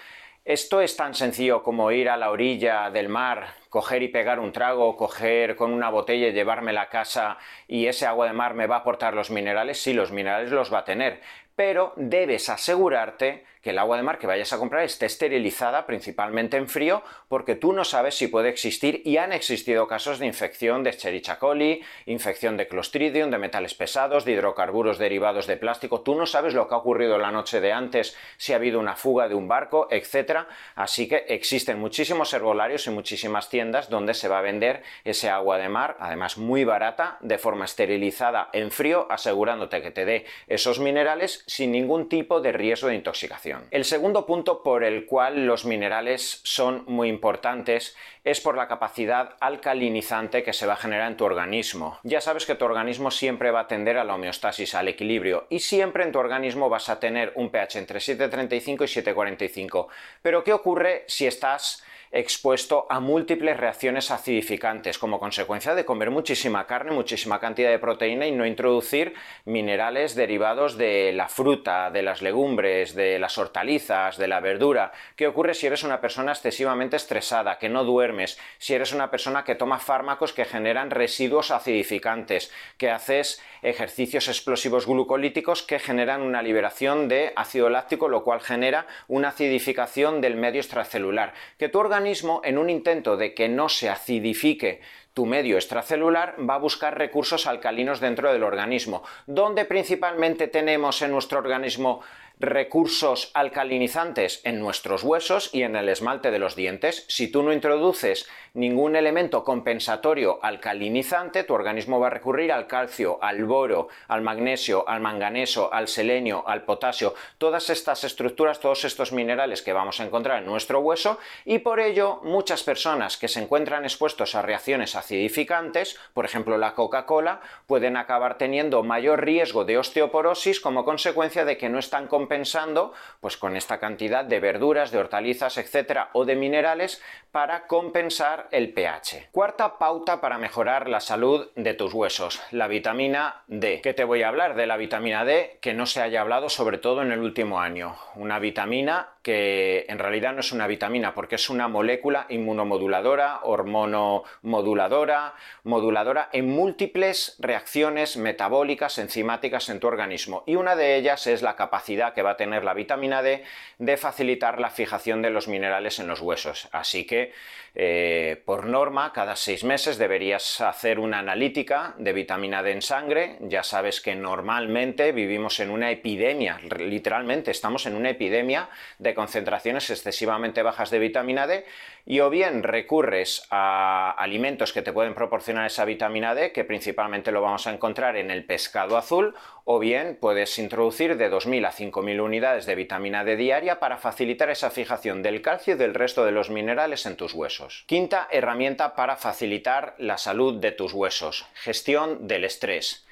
esto 0.46 0.80
es 0.80 0.96
tan 0.96 1.16
sencillo 1.16 1.64
como 1.64 1.92
ir 1.92 2.08
a 2.08 2.18
la 2.18 2.30
orilla 2.30 2.92
del 2.92 3.10
mar, 3.10 3.56
coger 3.76 4.04
y 4.04 4.08
pegar 4.08 4.40
un 4.40 4.54
trago, 4.54 4.96
coger 4.96 5.58
con 5.58 5.74
una 5.74 5.90
botella 5.90 6.30
y 6.30 6.32
llevarme 6.32 6.72
a 6.80 6.88
casa 6.88 7.38
y 7.68 7.88
ese 7.88 8.06
agua 8.06 8.26
de 8.26 8.32
mar 8.32 8.54
me 8.54 8.68
va 8.68 8.78
a 8.78 8.80
aportar 8.80 9.14
los 9.14 9.32
minerales. 9.32 9.82
Sí, 9.82 9.92
los 9.92 10.14
minerales 10.14 10.50
los 10.50 10.74
va 10.74 10.80
a 10.80 10.86
tener, 10.86 11.20
pero 11.58 11.92
debes 11.98 12.48
asegurarte 12.48 13.44
que 13.66 13.72
el 13.72 13.80
agua 13.80 13.98
de 13.98 14.04
mar 14.04 14.20
que 14.20 14.28
vayas 14.28 14.54
a 14.54 14.60
comprar 14.60 14.84
esté 14.84 15.08
esterilizada 15.08 15.88
principalmente 15.88 16.56
en 16.56 16.68
frío 16.68 17.02
porque 17.28 17.56
tú 17.56 17.74
no 17.74 17.84
sabes 17.84 18.14
si 18.14 18.28
puede 18.28 18.50
existir 18.50 19.02
y 19.04 19.18
han 19.18 19.34
existido 19.34 19.88
casos 19.88 20.20
de 20.20 20.28
infección 20.28 20.84
de 20.84 20.92
Escherichia 20.92 21.40
coli, 21.40 21.82
infección 22.06 22.58
de 22.58 22.68
Clostridium, 22.68 23.32
de 23.32 23.40
metales 23.40 23.74
pesados, 23.74 24.24
de 24.24 24.34
hidrocarburos 24.34 25.00
derivados 25.00 25.48
de 25.48 25.58
plástico, 25.58 26.02
tú 26.02 26.14
no 26.14 26.28
sabes 26.28 26.54
lo 26.54 26.68
que 26.68 26.76
ha 26.76 26.78
ocurrido 26.78 27.18
la 27.18 27.32
noche 27.32 27.60
de 27.60 27.74
antes, 27.74 28.16
si 28.38 28.54
ha 28.54 28.58
habido 28.58 28.80
una 28.80 28.96
fuga 28.96 29.28
de 29.28 29.34
un 29.34 29.48
barco, 29.48 29.88
etc. 29.90 30.42
Así 30.76 31.08
que 31.08 31.26
existen 31.28 31.80
muchísimos 31.80 32.32
herbolarios 32.34 32.86
y 32.86 32.92
muchísimas 32.92 33.50
tiendas 33.66 33.90
donde 33.90 34.14
se 34.14 34.28
va 34.28 34.38
a 34.38 34.42
vender 34.44 34.84
ese 35.04 35.28
agua 35.28 35.58
de 35.58 35.70
mar, 35.70 35.98
además 36.00 36.38
muy 36.38 36.64
barata, 36.66 37.18
de 37.22 37.40
forma 37.40 37.66
esterilizada 37.66 38.50
en 38.54 38.70
frío, 38.70 39.08
asegurándote 39.10 39.82
que 39.82 39.90
te 39.90 40.06
dé 40.06 40.26
esos 40.46 40.80
minerales 40.80 41.44
sin 41.48 41.72
ningún 41.72 42.08
tipo 42.08 42.42
de 42.42 42.52
riesgo 42.52 42.90
de 42.90 42.96
intoxicación. 42.96 43.66
El 43.72 43.84
segundo 43.84 44.28
punto 44.28 44.62
por 44.62 44.84
el 44.84 45.08
cual 45.08 45.48
los 45.48 45.66
minerales 45.66 46.42
son 46.44 46.84
muy 46.86 47.10
importantes 47.10 47.96
es 48.24 48.40
por 48.40 48.56
la 48.56 48.68
capacidad 48.68 49.36
alcalinizante 49.40 50.44
que 50.44 50.54
se 50.54 50.68
va 50.68 50.74
a 50.74 50.78
generar 50.78 51.10
en 51.10 51.18
tu 51.18 51.26
organismo. 51.26 52.00
Ya 52.04 52.22
sabes 52.22 52.46
que 52.46 52.56
tu 52.56 52.66
organismo 52.66 53.10
siempre 53.10 53.50
va 53.50 53.62
a 53.62 53.68
tender 53.68 53.98
a 53.98 54.04
la 54.04 54.16
homeostasis, 54.16 54.76
al 54.76 54.90
equilibrio, 54.90 55.48
y 55.50 55.60
siempre 55.60 56.04
en 56.04 56.12
tu 56.12 56.20
organismo 56.20 56.70
vas 56.70 56.90
a 56.90 57.00
tener 57.00 57.34
un 57.36 57.50
pH 57.50 57.80
entre 57.80 58.00
7,35 58.00 58.84
y 58.84 59.02
7,45. 59.02 59.88
Pero 60.22 60.44
¿qué 60.44 60.54
ocurre 60.54 61.04
si 61.08 61.26
estás 61.26 61.84
expuesto 62.16 62.88
a 62.90 63.02
múltiples 63.02 63.58
reacciones 63.58 64.10
acidificantes 64.10 64.98
como 64.98 65.20
consecuencia 65.20 65.76
de 65.76 65.84
comer 65.84 66.12
muchísima 66.12 66.66
carne, 66.66 66.92
muchísima 66.92 67.42
cantidad 67.42 67.70
de 67.70 67.78
proteína 67.78 68.26
y 68.26 68.32
no 68.32 68.46
introducir 68.46 69.14
minerales 69.44 70.16
derivados 70.16 70.78
de 70.78 71.12
la 71.12 71.28
fruta, 71.28 71.92
de 71.92 72.04
las 72.04 72.22
legumbres, 72.22 72.96
de 72.96 73.20
las 73.20 73.38
hortalizas, 73.38 74.18
de 74.18 74.30
la 74.30 74.40
verdura. 74.40 74.94
¿Qué 75.18 75.28
ocurre 75.28 75.54
si 75.54 75.68
eres 75.68 75.84
una 75.84 76.00
persona 76.00 76.32
excesivamente 76.32 76.96
estresada, 76.96 77.60
que 77.60 77.68
no 77.68 77.84
duermes, 77.84 78.40
si 78.60 78.74
eres 78.74 78.94
una 78.94 79.12
persona 79.12 79.44
que 79.44 79.56
toma 79.56 79.80
fármacos 79.80 80.32
que 80.32 80.46
generan 80.46 80.92
residuos 80.92 81.52
acidificantes, 81.52 82.50
que 82.78 82.92
haces 82.92 83.44
ejercicios 83.62 84.30
explosivos 84.30 84.88
glucolíticos 84.88 85.64
que 85.64 85.80
generan 85.80 86.22
una 86.22 86.42
liberación 86.42 87.10
de 87.10 87.34
ácido 87.36 87.70
láctico, 87.70 88.08
lo 88.08 88.24
cual 88.24 88.40
genera 88.40 88.88
una 89.10 89.30
acidificación 89.30 90.22
del 90.22 90.38
medio 90.38 90.62
extracelular, 90.62 91.34
que 91.58 91.68
tu 91.68 91.80
organismo 91.80 92.05
en 92.44 92.58
un 92.58 92.70
intento 92.70 93.18
de 93.18 93.34
que 93.34 93.50
no 93.50 93.70
se 93.70 93.90
acidifique 93.90 94.82
tu 95.14 95.26
medio 95.26 95.56
extracelular, 95.56 96.36
va 96.38 96.56
a 96.56 96.60
buscar 96.60 96.98
recursos 96.98 97.48
alcalinos 97.48 98.00
dentro 98.00 98.32
del 98.32 98.44
organismo, 98.44 99.04
donde 99.26 99.66
principalmente 99.66 100.48
tenemos 100.48 101.02
en 101.02 101.12
nuestro 101.12 101.40
organismo 101.40 102.02
recursos 102.40 103.32
alcalinizantes 103.34 104.42
en 104.44 104.60
nuestros 104.60 105.04
huesos 105.04 105.50
y 105.54 105.64
en 105.64 105.76
el 105.76 105.90
esmalte 105.90 106.32
de 106.32 106.40
los 106.40 106.56
dientes. 106.56 107.06
Si 107.08 107.30
tú 107.30 107.44
no 107.44 107.54
introduces 107.54 108.28
ningún 108.54 108.96
elemento 108.96 109.44
compensatorio 109.44 110.40
alcalinizante, 110.42 111.44
tu 111.44 111.54
organismo 111.54 112.00
va 112.00 112.08
a 112.08 112.12
recurrir 112.12 112.52
al 112.52 112.68
calcio, 112.68 113.20
al 113.22 113.44
boro, 113.46 113.90
al 114.08 114.22
magnesio, 114.22 114.88
al 114.88 115.02
manganeso, 115.02 115.74
al 115.74 115.88
selenio, 115.88 116.48
al 116.48 116.64
potasio, 116.64 117.14
todas 117.38 117.70
estas 117.70 118.04
estructuras, 118.04 118.60
todos 118.60 118.86
estos 118.86 119.12
minerales 119.12 119.62
que 119.62 119.74
vamos 119.74 120.00
a 120.00 120.06
encontrar 120.06 120.40
en 120.40 120.46
nuestro 120.46 120.80
hueso 120.80 121.20
y 121.44 121.60
por 121.60 121.80
ello 121.80 122.22
muchas 122.24 122.64
personas 122.64 123.18
que 123.18 123.28
se 123.28 123.42
encuentran 123.42 123.84
expuestos 123.84 124.36
a 124.36 124.42
reacciones 124.42 124.96
acidificantes, 124.96 126.00
por 126.14 126.26
ejemplo 126.26 126.58
la 126.58 126.76
Coca-Cola, 126.76 127.42
pueden 127.68 127.98
acabar 127.98 128.38
teniendo 128.38 128.84
mayor 128.84 129.24
riesgo 129.24 129.66
de 129.66 129.78
osteoporosis 129.78 130.60
como 130.60 130.86
consecuencia 130.86 131.44
de 131.44 131.58
que 131.58 131.70
no 131.70 131.80
están 131.80 132.08
compensando 132.26 132.92
pues 133.22 133.38
con 133.38 133.56
esta 133.56 133.80
cantidad 133.80 134.26
de 134.26 134.40
verduras, 134.40 134.90
de 134.90 134.98
hortalizas, 134.98 135.60
etcétera, 135.60 136.10
o 136.14 136.26
de 136.26 136.36
minerales 136.36 137.00
para 137.32 137.68
compensar 137.68 138.48
el 138.50 138.74
pH. 138.74 139.28
Cuarta 139.32 139.78
pauta 139.78 140.22
para 140.22 140.40
mejorar 140.40 140.90
la 140.90 141.02
salud 141.02 141.50
de 141.56 141.76
tus 141.76 141.94
huesos, 141.94 142.42
la 142.50 142.68
vitamina 142.68 143.44
D. 143.48 143.82
¿Qué 143.84 143.94
te 143.94 144.06
voy 144.06 144.24
a 144.24 144.30
hablar 144.30 144.56
de 144.56 144.66
la 144.66 144.78
vitamina 144.78 145.24
D 145.24 145.60
que 145.62 145.76
no 145.76 145.86
se 145.86 146.02
haya 146.02 146.22
hablado 146.22 146.50
sobre 146.50 146.80
todo 146.80 147.04
en 147.04 147.12
el 147.12 147.20
último 147.20 147.60
año? 147.60 147.96
Una 148.16 148.40
vitamina 148.40 149.10
que 149.22 149.86
en 149.90 150.00
realidad 150.00 150.34
no 150.34 150.40
es 150.40 150.52
una 150.52 150.66
vitamina 150.66 151.14
porque 151.14 151.36
es 151.36 151.50
una 151.50 151.68
molécula 151.68 152.26
inmunomoduladora, 152.30 153.40
hormonomoduladora, 153.44 155.34
moduladora 155.64 156.30
en 156.32 156.48
múltiples 156.48 157.36
reacciones 157.40 158.18
metabólicas 158.18 158.98
enzimáticas 158.98 159.70
en 159.70 159.80
tu 159.80 159.88
organismo 159.88 160.44
y 160.46 160.56
una 160.56 160.76
de 160.76 160.96
ellas 160.96 161.28
es 161.28 161.42
la 161.42 161.56
capacidad 161.56 162.14
que 162.16 162.24
va 162.24 162.32
a 162.32 162.38
tener 162.38 162.64
la 162.64 162.74
vitamina 162.74 163.22
D 163.22 163.44
de 163.78 163.98
facilitar 163.98 164.60
la 164.60 164.72
fijación 164.72 165.22
de 165.22 165.30
los 165.30 165.48
minerales 165.48 166.00
en 166.00 166.08
los 166.08 166.22
huesos. 166.22 166.68
Así 166.72 167.06
que 167.06 167.34
eh, 167.78 168.42
por 168.46 168.66
norma 168.66 169.12
cada 169.12 169.36
seis 169.36 169.66
meses 169.66 169.98
deberías 169.98 170.62
hacer 170.62 170.98
una 170.98 171.20
analítica 171.20 171.94
de 171.98 172.14
vitamina 172.14 172.64
D 172.64 172.72
en 172.72 172.82
sangre. 172.82 173.38
Ya 173.42 173.64
sabes 173.64 174.00
que 174.00 174.16
normalmente 174.16 175.12
vivimos 175.12 175.60
en 175.60 175.70
una 175.70 175.92
epidemia, 175.92 176.60
literalmente 176.80 177.52
estamos 177.52 177.86
en 177.86 177.96
una 177.96 178.12
epidemia 178.12 178.70
de 178.98 179.14
concentraciones 179.14 179.90
excesivamente 179.90 180.64
bajas 180.64 180.90
de 180.90 181.00
vitamina 181.00 181.48
D 181.48 181.66
y 182.06 182.20
o 182.20 182.30
bien 182.30 182.64
recurres 182.64 183.48
a 183.50 184.12
alimentos 184.12 184.72
que 184.72 184.82
te 184.82 184.94
pueden 184.94 185.16
proporcionar 185.16 185.66
esa 185.66 185.86
vitamina 185.86 186.36
D, 186.36 186.52
que 186.52 186.64
principalmente 186.64 187.32
lo 187.32 187.42
vamos 187.42 187.66
a 187.68 187.74
encontrar 187.74 188.16
en 188.16 188.30
el 188.32 188.46
pescado 188.46 188.96
azul, 188.96 189.36
o 189.64 189.80
bien 189.80 190.18
puedes 190.22 190.60
introducir 190.60 191.18
de 191.18 191.32
2.000 191.32 191.68
a 191.68 191.72
5.000 191.72 192.05
unidades 192.22 192.66
de 192.66 192.76
vitamina 192.76 193.24
D 193.24 193.36
diaria 193.36 193.80
para 193.80 193.98
facilitar 193.98 194.50
esa 194.50 194.70
fijación 194.70 195.24
del 195.24 195.42
calcio 195.42 195.74
y 195.74 195.78
del 195.78 195.94
resto 195.94 196.24
de 196.26 196.32
los 196.32 196.50
minerales 196.50 197.06
en 197.06 197.16
tus 197.16 197.34
huesos. 197.34 197.84
Quinta 197.88 198.28
herramienta 198.32 198.96
para 198.96 199.18
facilitar 199.18 199.96
la 199.98 200.18
salud 200.18 200.60
de 200.60 200.72
tus 200.72 200.94
huesos, 200.94 201.46
gestión 201.56 202.28
del 202.28 202.46
estrés. 202.46 203.06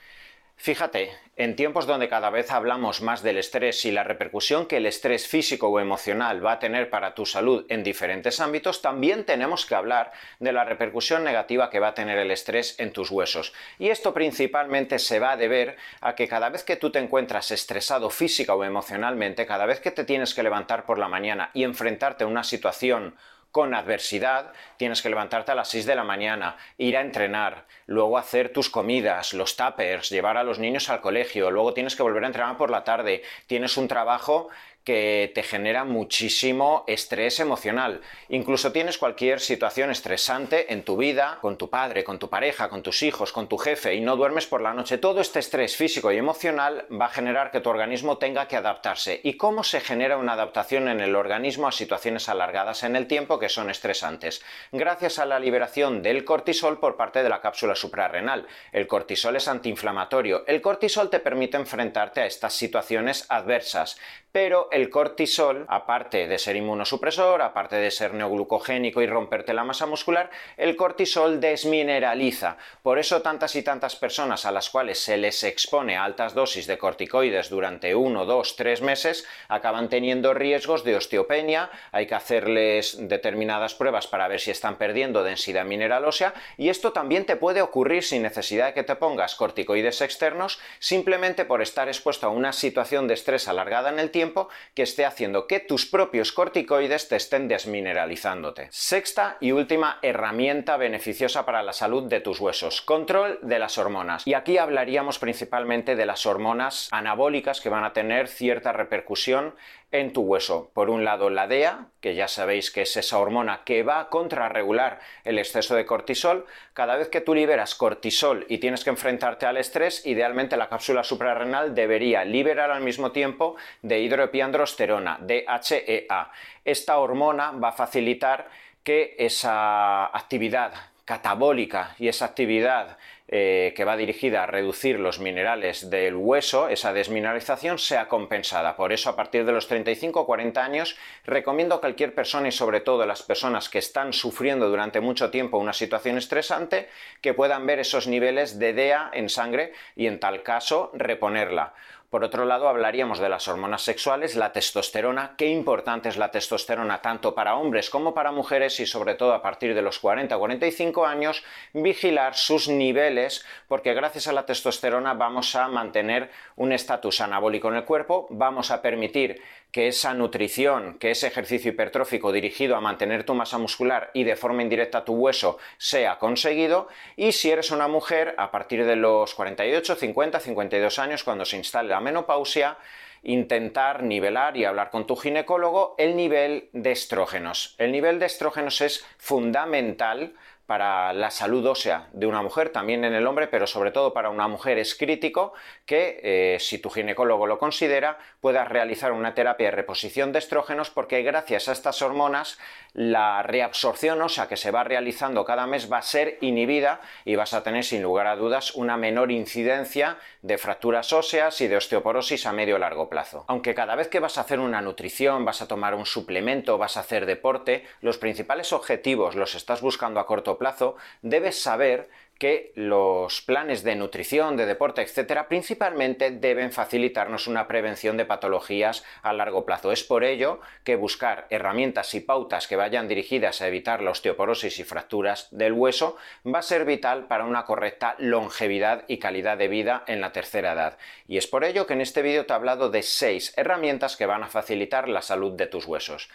Fíjate, 0.55 1.11
en 1.35 1.55
tiempos 1.55 1.87
donde 1.87 2.07
cada 2.07 2.29
vez 2.29 2.49
hablamos 2.51 3.01
más 3.01 3.21
del 3.21 3.37
estrés 3.37 3.83
y 3.85 3.91
la 3.91 4.03
repercusión 4.03 4.65
que 4.65 4.77
el 4.77 4.85
estrés 4.85 5.27
físico 5.27 5.67
o 5.67 5.79
emocional 5.79 6.45
va 6.45 6.53
a 6.53 6.59
tener 6.59 6.89
para 6.89 7.15
tu 7.15 7.25
salud 7.25 7.65
en 7.69 7.83
diferentes 7.83 8.39
ámbitos, 8.39 8.81
también 8.81 9.25
tenemos 9.25 9.65
que 9.65 9.75
hablar 9.75 10.11
de 10.39 10.53
la 10.53 10.63
repercusión 10.63 11.23
negativa 11.23 11.69
que 11.69 11.79
va 11.79 11.89
a 11.89 11.93
tener 11.93 12.17
el 12.17 12.31
estrés 12.31 12.79
en 12.79 12.93
tus 12.93 13.11
huesos. 13.11 13.51
Y 13.77 13.89
esto 13.89 14.13
principalmente 14.13 14.99
se 14.99 15.19
va 15.19 15.31
a 15.31 15.37
deber 15.37 15.75
a 15.99 16.15
que 16.15 16.27
cada 16.27 16.49
vez 16.49 16.63
que 16.63 16.77
tú 16.77 16.91
te 16.91 16.99
encuentras 16.99 17.51
estresado 17.51 18.09
física 18.09 18.55
o 18.55 18.63
emocionalmente, 18.63 19.45
cada 19.45 19.65
vez 19.65 19.81
que 19.81 19.91
te 19.91 20.05
tienes 20.05 20.33
que 20.33 20.43
levantar 20.43 20.85
por 20.85 20.97
la 20.97 21.09
mañana 21.09 21.49
y 21.53 21.63
enfrentarte 21.63 22.23
a 22.23 22.27
una 22.27 22.43
situación 22.43 23.15
con 23.53 23.75
adversidad, 23.75 24.51
tienes 24.77 25.03
que 25.03 25.09
levantarte 25.09 25.51
a 25.51 25.55
las 25.55 25.69
6 25.69 25.85
de 25.85 25.93
la 25.93 26.03
mañana, 26.03 26.57
ir 26.79 26.97
a 26.97 27.01
entrenar, 27.01 27.65
luego 27.85 28.17
hacer 28.17 28.51
tus 28.51 28.67
comidas, 28.67 29.35
los 29.35 29.55
tuppers, 29.55 30.09
llevar 30.09 30.37
a 30.37 30.43
los 30.43 30.57
niños 30.57 30.89
al 30.89 31.01
colegio, 31.01 31.51
luego 31.51 31.71
tienes 31.75 31.95
que 31.95 32.01
volver 32.01 32.23
a 32.23 32.27
entrenar 32.27 32.57
por 32.57 32.71
la 32.71 32.83
tarde, 32.83 33.21
tienes 33.45 33.77
un 33.77 33.87
trabajo 33.87 34.49
que 34.83 35.31
te 35.33 35.43
genera 35.43 35.85
muchísimo 35.85 36.83
estrés 36.87 37.39
emocional. 37.39 38.01
Incluso 38.29 38.71
tienes 38.71 38.97
cualquier 38.97 39.39
situación 39.39 39.91
estresante 39.91 40.73
en 40.73 40.83
tu 40.83 40.97
vida, 40.97 41.37
con 41.41 41.57
tu 41.57 41.69
padre, 41.69 42.03
con 42.03 42.19
tu 42.19 42.29
pareja, 42.29 42.69
con 42.69 42.83
tus 42.83 43.01
hijos, 43.03 43.31
con 43.31 43.47
tu 43.47 43.57
jefe 43.57 43.95
y 43.95 44.01
no 44.01 44.15
duermes 44.15 44.47
por 44.47 44.61
la 44.61 44.73
noche. 44.73 44.97
Todo 44.97 45.21
este 45.21 45.39
estrés 45.39 45.75
físico 45.77 46.11
y 46.11 46.17
emocional 46.17 46.85
va 46.91 47.05
a 47.05 47.09
generar 47.09 47.51
que 47.51 47.61
tu 47.61 47.69
organismo 47.69 48.17
tenga 48.17 48.47
que 48.47 48.57
adaptarse. 48.57 49.21
¿Y 49.23 49.37
cómo 49.37 49.63
se 49.63 49.79
genera 49.79 50.17
una 50.17 50.33
adaptación 50.33 50.87
en 50.89 50.99
el 50.99 51.15
organismo 51.15 51.67
a 51.67 51.71
situaciones 51.71 52.27
alargadas 52.27 52.83
en 52.83 52.95
el 52.95 53.07
tiempo 53.07 53.39
que 53.39 53.49
son 53.49 53.69
estresantes? 53.69 54.43
Gracias 54.71 55.19
a 55.19 55.25
la 55.25 55.39
liberación 55.39 56.01
del 56.01 56.25
cortisol 56.25 56.79
por 56.79 56.97
parte 56.97 57.23
de 57.23 57.29
la 57.29 57.41
cápsula 57.41 57.75
suprarrenal. 57.75 58.47
El 58.71 58.87
cortisol 58.87 59.37
es 59.37 59.47
antiinflamatorio. 59.47 60.45
El 60.45 60.61
cortisol 60.61 61.09
te 61.09 61.19
permite 61.19 61.57
enfrentarte 61.57 62.21
a 62.21 62.25
estas 62.25 62.53
situaciones 62.53 63.25
adversas, 63.29 63.97
pero 64.31 64.67
el 64.73 64.89
cortisol, 64.89 65.65
aparte 65.67 66.27
de 66.27 66.39
ser 66.39 66.55
inmunosupresor, 66.55 67.41
aparte 67.41 67.75
de 67.75 67.91
ser 67.91 68.13
neoglucogénico 68.13 69.01
y 69.01 69.07
romperte 69.07 69.53
la 69.53 69.63
masa 69.63 69.85
muscular, 69.85 70.31
el 70.57 70.75
cortisol 70.75 71.39
desmineraliza. 71.39 72.57
Por 72.81 72.97
eso 72.97 73.21
tantas 73.21 73.55
y 73.55 73.61
tantas 73.61 73.95
personas 73.95 74.45
a 74.45 74.51
las 74.51 74.69
cuales 74.69 74.99
se 74.99 75.17
les 75.17 75.43
expone 75.43 75.95
a 75.95 76.03
altas 76.03 76.33
dosis 76.33 76.65
de 76.65 76.77
corticoides 76.77 77.49
durante 77.49 77.93
uno, 77.93 78.25
dos, 78.25 78.55
tres 78.55 78.81
meses 78.81 79.27
acaban 79.47 79.89
teniendo 79.89 80.33
riesgos 80.33 80.83
de 80.83 80.95
osteopenia, 80.95 81.69
hay 81.91 82.07
que 82.07 82.15
hacerles 82.15 82.97
determinadas 83.07 83.75
pruebas 83.75 84.07
para 84.07 84.27
ver 84.27 84.39
si 84.39 84.51
están 84.51 84.77
perdiendo 84.77 85.23
densidad 85.23 85.65
mineral 85.65 86.05
ósea 86.05 86.33
y 86.57 86.69
esto 86.69 86.93
también 86.93 87.25
te 87.25 87.35
puede 87.35 87.61
ocurrir 87.61 88.03
sin 88.03 88.23
necesidad 88.23 88.67
de 88.67 88.73
que 88.73 88.83
te 88.83 88.95
pongas 88.95 89.35
corticoides 89.35 90.01
externos, 90.01 90.59
simplemente 90.79 91.45
por 91.45 91.61
estar 91.61 91.87
expuesto 91.87 92.27
a 92.27 92.31
una 92.31 92.53
situación 92.53 93.07
de 93.07 93.13
estrés 93.13 93.47
alargada 93.47 93.89
en 93.89 93.99
el 93.99 94.09
tiempo 94.09 94.49
que 94.73 94.83
esté 94.83 95.05
haciendo 95.05 95.47
que 95.47 95.59
tus 95.59 95.85
propios 95.85 96.31
corticoides 96.31 97.07
te 97.07 97.15
estén 97.15 97.47
desmineralizándote. 97.47 98.67
Sexta 98.71 99.37
y 99.39 99.51
última 99.51 99.99
herramienta 100.01 100.77
beneficiosa 100.77 101.45
para 101.45 101.63
la 101.63 101.73
salud 101.73 102.03
de 102.03 102.19
tus 102.19 102.39
huesos, 102.39 102.81
control 102.81 103.39
de 103.41 103.59
las 103.59 103.77
hormonas. 103.77 104.25
Y 104.27 104.33
aquí 104.33 104.57
hablaríamos 104.57 105.19
principalmente 105.19 105.95
de 105.95 106.05
las 106.05 106.25
hormonas 106.25 106.89
anabólicas 106.91 107.61
que 107.61 107.69
van 107.69 107.83
a 107.83 107.93
tener 107.93 108.27
cierta 108.27 108.71
repercusión 108.71 109.55
en 109.93 110.11
tu 110.11 110.23
hueso. 110.23 110.71
Por 110.73 110.89
un 110.89 111.05
lado 111.05 111.29
la 111.29 111.47
DEA, 111.47 111.87
que 112.01 112.15
ya 112.15 112.27
sabéis 112.27 112.71
que 112.71 112.81
es 112.81 112.97
esa 112.97 113.19
hormona 113.19 113.61
que 113.63 113.83
va 113.83 113.99
a 113.99 114.09
contrarregular 114.09 114.99
el 115.23 115.39
exceso 115.39 115.75
de 115.75 115.85
cortisol. 115.85 116.45
Cada 116.73 116.97
vez 116.97 117.07
que 117.07 117.21
tú 117.21 117.33
liberas 117.33 117.75
cortisol 117.75 118.45
y 118.49 118.57
tienes 118.57 118.83
que 118.83 118.89
enfrentarte 118.89 119.45
al 119.45 119.57
estrés, 119.57 120.05
idealmente 120.05 120.57
la 120.57 120.67
cápsula 120.67 121.03
suprarrenal 121.03 121.75
debería 121.75 122.25
liberar 122.25 122.71
al 122.71 122.81
mismo 122.81 123.11
tiempo 123.11 123.55
de 123.83 123.99
hidroepiandrosterona, 123.99 125.19
DHEA. 125.21 126.31
Esta 126.65 126.97
hormona 126.97 127.51
va 127.51 127.69
a 127.69 127.73
facilitar 127.73 128.49
que 128.83 129.15
esa 129.17 130.05
actividad 130.07 130.73
catabólica 131.05 131.95
y 131.99 132.07
esa 132.07 132.25
actividad 132.25 132.97
eh, 133.27 133.73
que 133.75 133.83
va 133.83 133.97
dirigida 133.97 134.43
a 134.43 134.45
reducir 134.45 134.99
los 134.99 135.19
minerales 135.19 135.89
del 135.89 136.15
hueso, 136.15 136.69
esa 136.69 136.93
desmineralización, 136.93 137.79
sea 137.79 138.07
compensada. 138.07 138.75
Por 138.75 138.93
eso, 138.93 139.09
a 139.09 139.15
partir 139.15 139.45
de 139.45 139.51
los 139.51 139.67
35 139.67 140.21
o 140.21 140.25
40 140.25 140.63
años, 140.63 140.97
recomiendo 141.25 141.75
a 141.75 141.79
cualquier 141.79 142.13
persona 142.13 142.49
y 142.49 142.51
sobre 142.51 142.81
todo 142.81 143.03
a 143.03 143.07
las 143.07 143.23
personas 143.23 143.69
que 143.69 143.79
están 143.79 144.13
sufriendo 144.13 144.69
durante 144.69 144.99
mucho 144.99 145.31
tiempo 145.31 145.57
una 145.57 145.73
situación 145.73 146.17
estresante, 146.17 146.89
que 147.21 147.33
puedan 147.33 147.65
ver 147.65 147.79
esos 147.79 148.07
niveles 148.07 148.59
de 148.59 148.73
DEA 148.73 149.09
en 149.13 149.29
sangre 149.29 149.73
y 149.95 150.07
en 150.07 150.19
tal 150.19 150.43
caso 150.43 150.91
reponerla. 150.93 151.73
Por 152.13 152.23
otro 152.23 152.45
lado, 152.45 152.69
hablaríamos 152.69 153.17
de 153.17 153.27
las 153.27 153.47
hormonas 153.47 153.81
sexuales, 153.81 154.35
la 154.35 154.51
testosterona. 154.51 155.33
Qué 155.35 155.47
importante 155.47 156.09
es 156.09 156.17
la 156.17 156.29
testosterona 156.29 157.01
tanto 157.01 157.33
para 157.33 157.55
hombres 157.55 157.89
como 157.89 158.13
para 158.13 158.31
mujeres 158.31 158.79
y 158.81 158.85
sobre 158.85 159.15
todo 159.15 159.33
a 159.33 159.41
partir 159.41 159.73
de 159.73 159.81
los 159.81 159.97
40 159.97 160.37
o 160.37 160.39
45 160.39 161.07
años, 161.07 161.43
vigilar 161.73 162.35
sus 162.35 162.67
niveles 162.67 163.43
porque 163.67 163.95
gracias 163.95 164.27
a 164.27 164.33
la 164.33 164.45
testosterona 164.45 165.15
vamos 165.15 165.55
a 165.55 165.67
mantener 165.67 166.29
un 166.55 166.71
estatus 166.71 167.19
anabólico 167.19 167.69
en 167.69 167.77
el 167.77 167.83
cuerpo, 167.83 168.27
vamos 168.29 168.69
a 168.69 168.83
permitir 168.83 169.41
que 169.73 169.87
esa 169.87 170.13
nutrición, 170.13 170.99
que 170.99 171.09
ese 171.09 171.25
ejercicio 171.25 171.71
hipertrófico 171.71 172.31
dirigido 172.31 172.75
a 172.75 172.79
mantener 172.79 173.23
tu 173.23 173.33
masa 173.33 173.57
muscular 173.57 174.11
y 174.13 174.23
de 174.23 174.35
forma 174.35 174.61
indirecta 174.61 175.03
tu 175.03 175.15
hueso 175.15 175.57
sea 175.79 176.19
conseguido. 176.19 176.87
Y 177.15 177.31
si 177.31 177.49
eres 177.49 177.71
una 177.71 177.87
mujer, 177.87 178.35
a 178.37 178.51
partir 178.51 178.85
de 178.85 178.95
los 178.95 179.33
48, 179.33 179.95
50, 179.95 180.39
52 180.39 180.99
años, 180.99 181.23
cuando 181.23 181.43
se 181.43 181.57
instale 181.57 181.89
la 181.89 182.01
menopausia, 182.03 182.77
intentar 183.23 184.03
nivelar 184.03 184.57
y 184.57 184.65
hablar 184.65 184.89
con 184.89 185.07
tu 185.07 185.15
ginecólogo 185.15 185.95
el 185.97 186.15
nivel 186.15 186.69
de 186.73 186.91
estrógenos. 186.91 187.75
El 187.77 187.91
nivel 187.91 188.19
de 188.19 188.25
estrógenos 188.25 188.81
es 188.81 189.05
fundamental 189.17 190.35
para 190.65 191.11
la 191.13 191.29
salud 191.29 191.65
ósea 191.65 192.07
de 192.13 192.25
una 192.25 192.41
mujer, 192.41 192.69
también 192.69 193.03
en 193.03 193.13
el 193.13 193.27
hombre, 193.27 193.47
pero 193.47 193.67
sobre 193.67 193.91
todo 193.91 194.13
para 194.13 194.29
una 194.29 194.47
mujer 194.47 194.77
es 194.77 194.95
crítico 194.95 195.53
que, 195.85 196.19
eh, 196.23 196.59
si 196.59 196.77
tu 196.77 196.89
ginecólogo 196.89 197.47
lo 197.47 197.59
considera, 197.59 198.17
puedas 198.39 198.67
realizar 198.69 199.11
una 199.11 199.33
terapia 199.33 199.67
de 199.67 199.71
reposición 199.71 200.31
de 200.31 200.39
estrógenos 200.39 200.89
porque 200.89 201.21
gracias 201.21 201.67
a 201.67 201.73
estas 201.73 202.01
hormonas 202.01 202.57
la 202.93 203.43
reabsorción 203.43 204.21
ósea 204.21 204.47
que 204.47 204.57
se 204.57 204.71
va 204.71 204.83
realizando 204.83 205.45
cada 205.45 205.65
mes 205.67 205.91
va 205.91 205.97
a 205.97 206.03
ser 206.03 206.37
inhibida 206.41 207.01
y 207.25 207.35
vas 207.35 207.53
a 207.53 207.63
tener 207.63 207.83
sin 207.83 208.03
lugar 208.03 208.27
a 208.27 208.35
dudas 208.35 208.75
una 208.75 208.97
menor 208.97 209.31
incidencia 209.31 210.17
de 210.41 210.57
fracturas 210.57 211.11
óseas 211.11 211.59
y 211.61 211.67
de 211.67 211.77
osteoporosis 211.77 212.45
a 212.45 212.51
medio 212.51 212.75
o 212.75 212.79
largo 212.79 213.09
plazo. 213.09 213.45
Aunque 213.47 213.73
cada 213.73 213.95
vez 213.95 214.07
que 214.07 214.19
vas 214.19 214.37
a 214.37 214.41
hacer 214.41 214.59
una 214.59 214.81
nutrición, 214.81 215.43
vas 215.43 215.61
a 215.61 215.67
tomar 215.67 215.95
un 215.95 216.05
suplemento, 216.05 216.77
vas 216.77 216.97
a 216.97 217.01
hacer 217.01 217.25
deporte, 217.25 217.85
los 218.01 218.17
principales 218.17 218.73
objetivos 218.73 219.35
los 219.35 219.55
estás 219.55 219.81
buscando 219.81 220.19
a 220.19 220.27
plazo, 220.57 220.95
debes 221.21 221.61
saber 221.61 222.09
que 222.43 222.73
los 222.75 223.41
planes 223.41 223.83
de 223.83 223.95
nutrición, 223.95 224.57
de 224.57 224.65
deporte, 224.65 225.01
etcétera, 225.01 225.47
principalmente 225.47 226.31
deben 226.31 226.73
facilitarnos 226.73 227.47
una 227.47 227.67
prevención 227.67 228.17
de 228.17 228.25
patologías 228.25 229.05
a 229.21 229.31
largo 229.31 229.65
plazo. 229.65 229.93
Es 229.93 230.03
por 230.03 230.25
ello 230.25 230.59
que 230.83 230.97
buscar 230.97 231.47
herramientas 231.49 232.13
y 232.15 232.19
pautas 232.19 232.67
que 232.67 232.75
vayan 232.75 233.07
dirigidas 233.07 233.61
a 233.61 233.67
evitar 233.67 234.01
la 234.01 234.11
osteoporosis 234.11 234.77
y 234.79 234.83
fracturas 234.83 235.47
del 235.51 235.71
hueso 235.71 236.17
va 236.45 236.59
a 236.59 236.63
ser 236.63 236.83
vital 236.83 237.27
para 237.27 237.45
una 237.45 237.63
correcta 237.63 238.15
longevidad 238.17 239.05
y 239.07 239.19
calidad 239.19 239.57
de 239.57 239.69
vida 239.69 240.03
en 240.07 240.19
la 240.19 240.33
tercera 240.33 240.73
edad. 240.73 240.97
Y 241.27 241.37
es 241.37 241.47
por 241.47 241.63
ello 241.63 241.87
que 241.87 241.93
en 241.93 242.01
este 242.01 242.21
vídeo 242.21 242.45
te 242.45 242.51
he 242.51 242.55
hablado 242.55 242.89
de 242.89 243.03
seis 243.03 243.53
herramientas 243.55 244.17
que 244.17 244.25
van 244.25 244.43
a 244.43 244.49
facilitar 244.49 245.07
la 245.07 245.21
salud 245.21 245.53
de 245.53 245.67
tus 245.67 245.85
huesos. 245.85 246.29